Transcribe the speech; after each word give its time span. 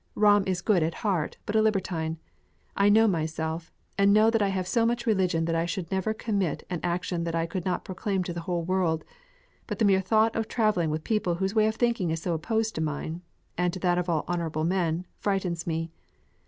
Ramm 0.15 0.45
is 0.47 0.63
good 0.63 0.81
at 0.81 0.95
heart, 1.05 1.37
but 1.45 1.55
a 1.55 1.61
libertine. 1.61 2.17
I 2.75 2.89
know 2.89 3.07
myself, 3.07 3.71
and 3.99 4.11
know 4.11 4.31
that 4.31 4.41
I 4.41 4.47
have 4.47 4.67
so 4.67 4.83
much 4.83 5.05
religion 5.05 5.45
that 5.45 5.53
I 5.53 5.67
should 5.67 5.91
never 5.91 6.11
commit 6.11 6.65
an 6.71 6.79
action 6.81 7.23
that 7.23 7.35
I 7.35 7.45
could 7.45 7.65
not 7.65 7.85
proclaim 7.85 8.23
to 8.23 8.33
the 8.33 8.39
whole 8.41 8.63
world; 8.63 9.05
but 9.67 9.77
the 9.77 9.85
mere 9.85 10.01
thought 10.01 10.35
of 10.35 10.47
travelling 10.47 10.89
with 10.89 11.03
people 11.03 11.35
whose 11.35 11.53
way 11.53 11.67
of 11.67 11.75
thinking 11.75 12.09
is 12.09 12.19
so 12.19 12.33
opposed 12.33 12.73
to 12.73 12.81
mine 12.81 13.21
(and 13.59 13.71
to 13.73 13.79
that 13.81 13.99
of 13.99 14.09
all 14.09 14.25
honourable 14.27 14.63
men) 14.63 15.05
frightens 15.19 15.67
me. 15.67 15.91